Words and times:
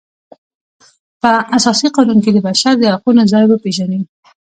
په 1.21 1.31
اساسي 1.57 1.87
قانون 1.95 2.19
کې 2.23 2.31
د 2.33 2.37
بشر 2.47 2.73
د 2.79 2.83
حقونو 2.93 3.21
ځای 3.31 3.43
وپیژني. 3.47 4.01